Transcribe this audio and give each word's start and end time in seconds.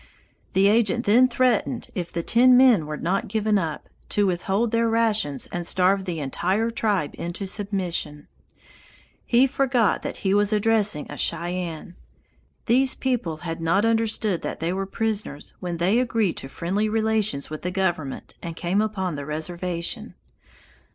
The 0.53 0.67
agent 0.67 1.05
then 1.05 1.27
threatened 1.27 1.89
if 1.93 2.11
the 2.11 2.23
ten 2.23 2.57
men 2.57 2.87
were 2.87 2.97
not 2.97 3.27
given 3.27 3.59
up 3.59 3.87
to 4.09 4.25
withhold 4.25 4.71
their 4.71 4.89
rations 4.89 5.45
and 5.51 5.63
starve 5.63 6.05
the 6.05 6.19
entire 6.19 6.71
tribe 6.71 7.11
into 7.19 7.45
submission. 7.45 8.27
He 9.27 9.45
forgot 9.45 10.01
that 10.01 10.17
he 10.25 10.33
was 10.33 10.51
addressing 10.51 11.05
a 11.11 11.17
Cheyenne. 11.17 11.95
These 12.65 12.95
people 12.95 13.37
had 13.45 13.61
not 13.61 13.85
understood 13.85 14.41
that 14.41 14.59
they 14.59 14.73
were 14.73 14.87
prisoners 14.87 15.53
when 15.59 15.77
they 15.77 15.99
agreed 15.99 16.35
to 16.37 16.49
friendly 16.49 16.89
relations 16.89 17.51
with 17.51 17.61
the 17.61 17.69
government 17.69 18.33
and 18.41 18.55
came 18.55 18.81
upon 18.81 19.13
the 19.17 19.25
reservation. 19.27 20.15